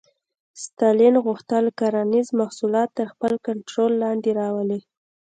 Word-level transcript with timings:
ستالین 0.63 1.15
غوښتل 1.25 1.65
کرنیز 1.79 2.27
محصولات 2.39 2.89
تر 2.97 3.07
خپل 3.13 3.33
کنټرول 3.47 3.91
لاندې 4.03 4.29
راولي. 4.39 4.79